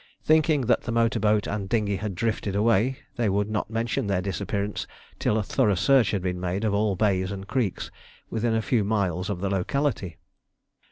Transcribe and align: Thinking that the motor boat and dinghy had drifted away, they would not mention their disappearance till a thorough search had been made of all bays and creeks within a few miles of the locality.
Thinking 0.23 0.61
that 0.61 0.81
the 0.81 0.91
motor 0.91 1.19
boat 1.19 1.45
and 1.45 1.69
dinghy 1.69 1.97
had 1.97 2.15
drifted 2.15 2.55
away, 2.55 2.97
they 3.17 3.29
would 3.29 3.51
not 3.51 3.69
mention 3.69 4.07
their 4.07 4.19
disappearance 4.19 4.87
till 5.19 5.37
a 5.37 5.43
thorough 5.43 5.75
search 5.75 6.09
had 6.09 6.23
been 6.23 6.39
made 6.39 6.63
of 6.63 6.73
all 6.73 6.95
bays 6.95 7.31
and 7.31 7.47
creeks 7.47 7.91
within 8.27 8.55
a 8.55 8.63
few 8.63 8.83
miles 8.83 9.29
of 9.29 9.41
the 9.41 9.49
locality. 9.51 10.17